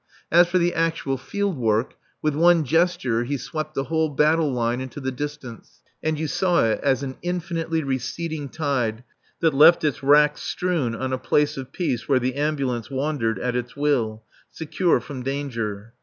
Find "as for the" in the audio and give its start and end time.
0.31-0.73